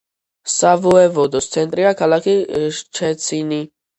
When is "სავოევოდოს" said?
0.53-1.49